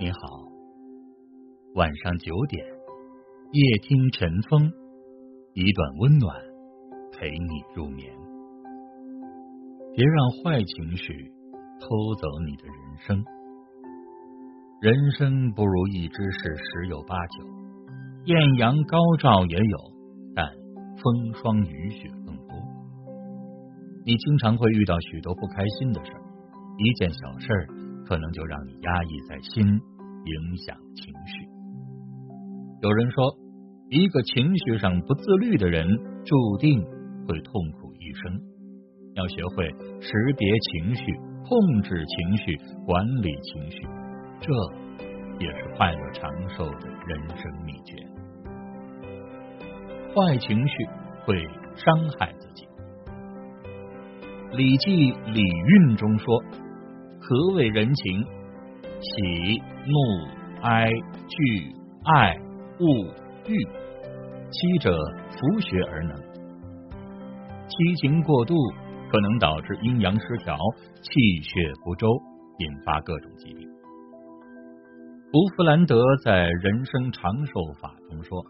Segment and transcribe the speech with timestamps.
[0.00, 0.18] 你好，
[1.74, 2.64] 晚上九点，
[3.52, 4.72] 夜听晨风，
[5.52, 6.34] 一段温暖
[7.12, 8.10] 陪你入眠。
[9.94, 11.12] 别让坏情绪
[11.78, 13.22] 偷走你的人生。
[14.80, 17.44] 人生不如意之事十有八九，
[18.24, 19.78] 艳阳高照也有，
[20.34, 20.46] 但
[20.96, 22.56] 风霜雨雪更多。
[24.06, 26.22] 你经常会遇到许多不开心的事儿，
[26.78, 27.66] 一件小事儿
[28.06, 29.62] 可能就让你压抑在心，
[30.24, 31.48] 影响情绪。
[32.82, 33.36] 有人说，
[33.90, 35.86] 一个情绪上不自律的人，
[36.24, 36.80] 注定
[37.26, 38.40] 会痛苦一生。
[39.14, 39.68] 要学会
[40.00, 41.04] 识别情绪、
[41.44, 42.56] 控制情绪、
[42.86, 43.82] 管理情绪，
[44.40, 44.52] 这
[45.44, 47.96] 也是快乐长寿的人生秘诀。
[50.14, 50.74] 坏情绪
[51.24, 51.36] 会
[51.76, 52.66] 伤害自己。
[54.56, 56.42] 《礼记·礼运》中说
[57.20, 58.24] ：“何谓人情？
[59.00, 62.36] 喜、怒、哀、惧、爱、
[62.78, 63.14] 恶、
[63.46, 63.64] 欲，
[64.50, 64.96] 七者，
[65.30, 66.16] 弗学而能。
[67.66, 68.54] 七情过度。”
[69.10, 70.56] 可能导致阴阳失调、
[71.02, 71.10] 气
[71.42, 72.06] 血不周，
[72.58, 73.68] 引发各种疾病。
[75.32, 78.40] 胡弗兰德在《人生长寿法》中说：“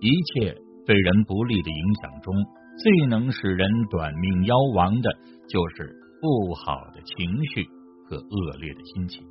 [0.00, 0.54] 一切
[0.86, 2.32] 对人不利的影响中，
[2.78, 5.10] 最能使人短命夭亡的，
[5.48, 5.90] 就是
[6.22, 7.66] 不好的情绪
[8.06, 9.26] 和恶劣的心情。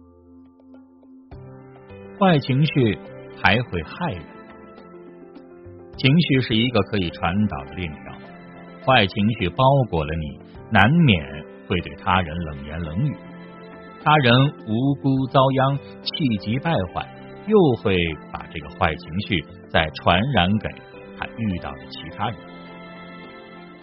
[2.20, 2.98] 坏情绪
[3.42, 4.24] 还会害人。
[5.98, 8.14] 情绪是一个可以传导的链条。”
[8.86, 11.26] 坏情绪包裹了你，难免
[11.70, 13.16] 会对他人冷言冷语，
[14.04, 14.34] 他人
[14.68, 17.08] 无辜遭殃，气急败坏，
[17.48, 17.96] 又会
[18.30, 20.68] 把这个坏情绪再传染给
[21.18, 22.36] 他遇到的其他人，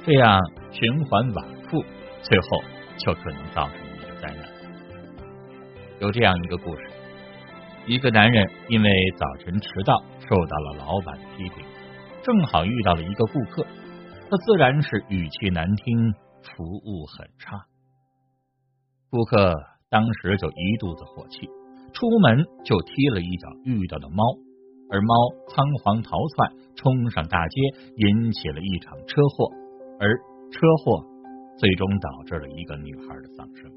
[0.04, 0.38] 这样
[0.70, 1.82] 循环往复，
[2.20, 2.62] 最后
[2.98, 4.44] 就可能造成一个灾难。
[5.98, 6.82] 有这样一个故事：
[7.86, 11.64] 一个男人因为早晨迟到受到了老板的批评，
[12.22, 13.66] 正好遇到了一个顾客。
[14.30, 17.56] 他自然是语气难听，服务很差。
[19.10, 19.56] 顾客
[19.88, 21.48] 当时就一肚子火气，
[21.92, 24.22] 出门就踢了一脚遇到的猫，
[24.90, 25.14] 而猫
[25.48, 27.60] 仓皇逃窜，冲上大街，
[27.96, 29.50] 引起了一场车祸，
[29.98, 30.16] 而
[30.52, 31.04] 车祸
[31.58, 33.68] 最终导致了一个女孩的丧生。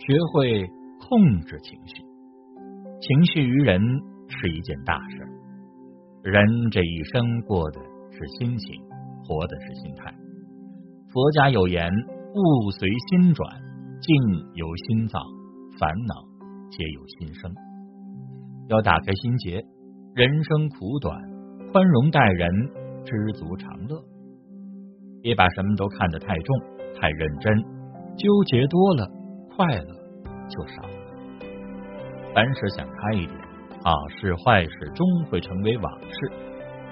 [0.00, 0.68] 学会
[1.08, 2.02] 控制情绪，
[3.00, 3.80] 情绪于人
[4.28, 5.18] 是一件大事，
[6.22, 7.80] 人这一生过的。
[8.14, 8.78] 是心情，
[9.24, 10.12] 活的是心态。
[11.10, 11.90] 佛家有言：
[12.34, 13.50] 物随心转，
[14.02, 14.14] 境
[14.54, 15.18] 由心造，
[15.80, 16.14] 烦恼
[16.70, 17.50] 皆由心生。
[18.68, 19.64] 要打开心结，
[20.14, 21.18] 人生苦短，
[21.72, 22.50] 宽容待人，
[23.06, 23.98] 知足常乐。
[25.22, 26.60] 别把什么都看得太重、
[27.00, 27.58] 太认真，
[28.18, 29.10] 纠结多了，
[29.56, 30.01] 快乐
[30.52, 30.82] 就少。
[32.34, 33.38] 凡事想开一点，
[33.82, 36.32] 好事坏事终会成为往事。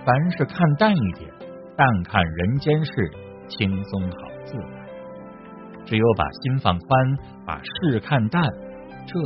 [0.04, 1.30] 凡事看淡一点，
[1.76, 2.92] 淡看人间事，
[3.48, 4.80] 轻松好自在。
[5.86, 8.42] 只有把心放宽，把事看淡，
[9.06, 9.20] 这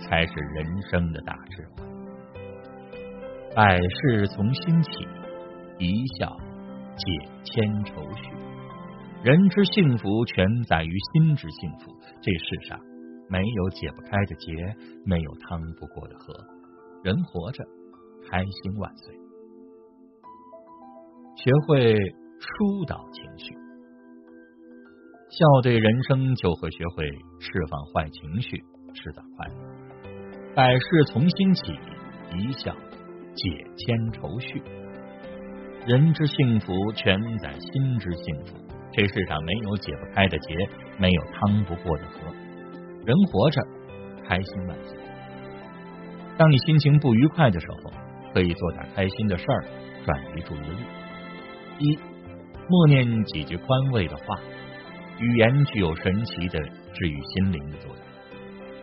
[0.00, 1.84] 才是人生的大智慧。
[3.54, 4.90] 百事从心起，
[5.78, 6.36] 一笑
[6.96, 8.30] 解千愁绪。
[9.24, 11.92] 人之幸福全在于心之幸福。
[12.20, 12.78] 这世上
[13.28, 14.52] 没有解不开的结，
[15.04, 16.34] 没有趟不过的河。
[17.02, 17.64] 人活着，
[18.28, 19.14] 开心万岁。
[21.36, 21.94] 学会
[22.40, 23.54] 疏导情绪，
[25.30, 27.06] 笑对人生，就会学会
[27.38, 28.56] 释放坏情绪，
[28.92, 29.54] 制造快乐。
[30.54, 31.72] 百事从心起，
[32.34, 32.74] 一笑
[33.34, 34.60] 解千愁绪。
[35.86, 38.56] 人之幸福全在心之幸福。
[38.90, 40.54] 这世上没有解不开的结，
[40.98, 42.47] 没有趟不过的河。
[43.08, 43.62] 人活着，
[44.28, 44.98] 开心万岁。
[46.36, 47.90] 当你心情不愉快的时候，
[48.34, 49.64] 可以做点开心的事儿，
[50.04, 50.76] 转移注意力。
[51.78, 51.98] 一，
[52.68, 54.38] 默念几句宽慰的话，
[55.18, 58.04] 语言具有神奇的治愈心灵的作用。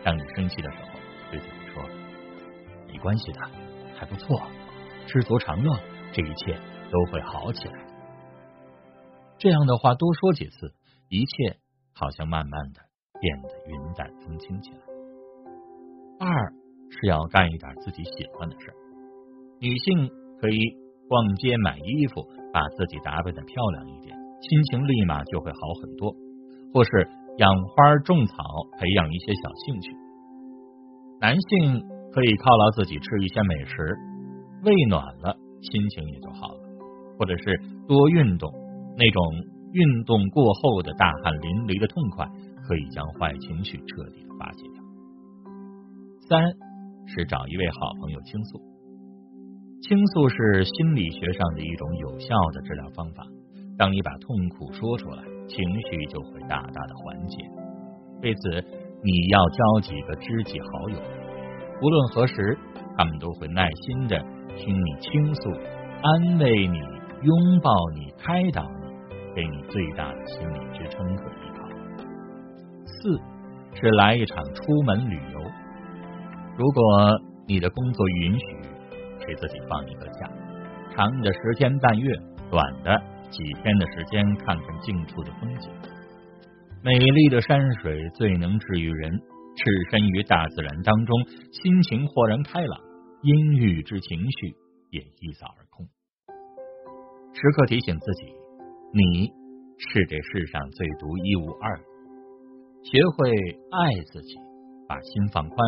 [0.02, 0.98] 当你生气的时候，
[1.30, 1.84] 对自己说
[2.92, 3.40] ：“没关系的，
[3.96, 4.42] 还不错，
[5.06, 5.78] 知足常乐，
[6.10, 6.58] 这一切
[6.90, 7.74] 都会好起来。”
[9.38, 10.74] 这样的话多说几次，
[11.08, 11.58] 一切
[11.94, 12.80] 好像慢慢的
[13.20, 14.80] 变得云淡风轻起来。
[16.18, 16.28] 二
[16.90, 18.74] 是要干一点自己喜欢的事儿，
[19.60, 20.08] 女性
[20.40, 20.58] 可以
[21.08, 22.26] 逛街买衣服。
[22.52, 26.10] 把自己打扮的漂亮一点，心情立马就会好很多。
[26.72, 26.90] 或是
[27.36, 28.34] 养花种草，
[28.78, 29.92] 培养一些小兴趣。
[31.20, 31.84] 男性
[32.14, 33.76] 可以犒劳自己，吃一些美食，
[34.64, 36.60] 胃暖了，心情也就好了。
[37.18, 38.50] 或者是多运动，
[38.96, 39.22] 那种
[39.74, 42.24] 运动过后的大汗淋漓的痛快，
[42.66, 44.82] 可以将坏情绪彻底的发泄掉。
[46.28, 46.42] 三
[47.06, 48.60] 是找一位好朋友倾诉。
[49.82, 53.24] 倾诉是心理学上的一种有效的治疗方法。
[53.78, 57.36] 当你把痛苦说出来，情绪就会大大的缓解。
[58.22, 58.64] 为此，
[59.04, 60.98] 你要交几个知己好友，
[61.82, 62.58] 无论何时，
[62.96, 64.18] 他们都会耐心的
[64.56, 65.50] 听你倾诉，
[66.02, 66.78] 安慰你，
[67.22, 68.86] 拥抱你，开导你，
[69.36, 71.55] 给你最大的心理支撑和依靠。
[73.00, 73.18] 四
[73.74, 75.40] 是来一场出门旅游。
[76.56, 76.82] 如果
[77.46, 78.46] 你的工作允许，
[79.26, 80.30] 给自己放一个假，
[80.94, 82.16] 长的十天半月，
[82.50, 82.96] 短的
[83.30, 85.70] 几天的时间，看看近处的风景。
[86.82, 91.16] 美丽的山水最能治愈人，置身于大自然当中，
[91.50, 92.80] 心情豁然开朗，
[93.22, 94.54] 阴郁之情绪
[94.90, 95.86] 也一扫而空。
[97.34, 98.26] 时刻提醒自己，
[98.94, 99.30] 你
[99.78, 101.95] 是这世上最独一无二的。
[102.88, 104.36] 学会爱自己，
[104.86, 105.58] 把心放宽，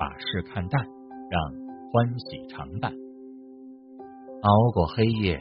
[0.00, 0.82] 把事看淡，
[1.28, 1.52] 让
[1.92, 2.90] 欢喜常伴。
[4.40, 5.38] 熬过黑夜，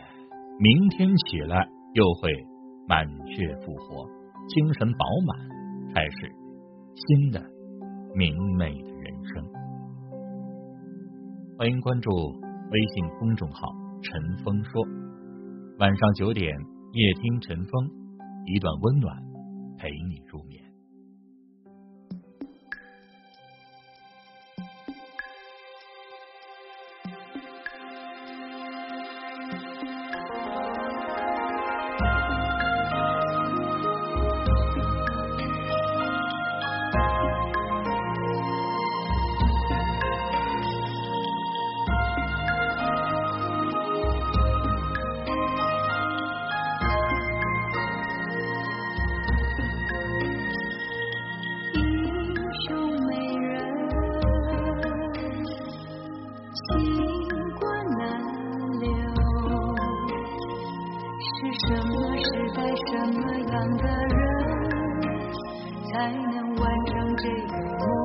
[0.60, 2.30] 明天起来又会
[2.86, 4.06] 满血复活，
[4.50, 6.30] 精神饱满，开始
[6.96, 7.42] 新的
[8.14, 9.42] 明媚的人生。
[11.58, 13.70] 欢迎关注微信公众号
[14.04, 14.84] “陈峰说”，
[15.80, 16.52] 晚上九点
[16.92, 17.90] 夜听陈峰，
[18.48, 19.16] 一段温暖
[19.78, 20.61] 陪你入眠。
[67.18, 67.48] 这一
[67.80, 68.01] 梦。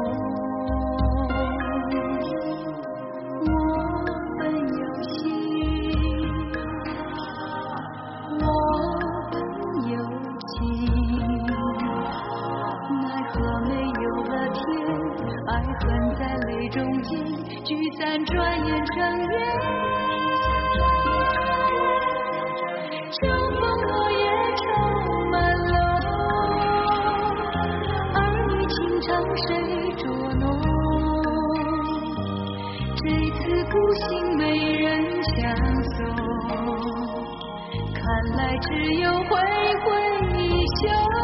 [40.82, 41.15] joy.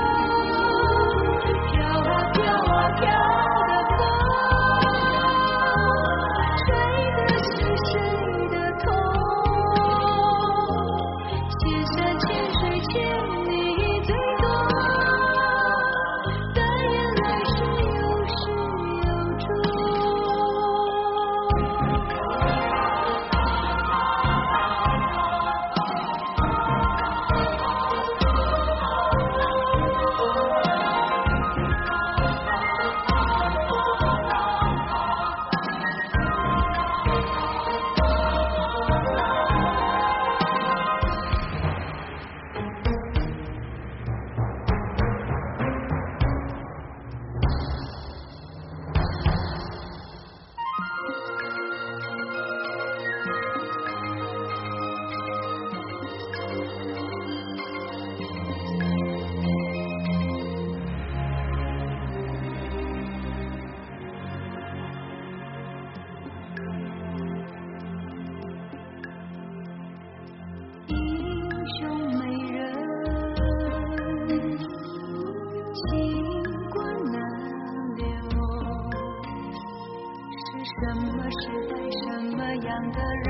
[82.73, 83.29] 怎样的人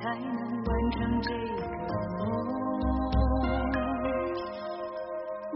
[0.00, 2.22] 才能完成这个梦？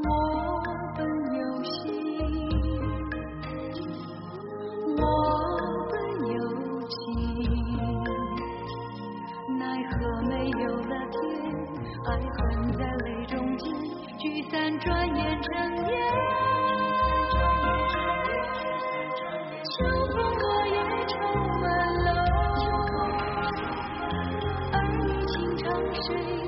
[0.02, 0.08] 我
[0.96, 0.98] 本
[1.38, 1.88] 有心，
[4.98, 5.00] 我
[5.88, 5.94] 本
[6.34, 6.36] 有
[6.88, 6.92] 情。
[9.56, 11.22] 奈何没有了天，
[12.06, 12.38] 爱恨
[12.72, 13.62] 在泪中间
[14.18, 15.48] 聚散，转眼成
[15.86, 15.94] 烟。
[25.88, 26.39] sweet.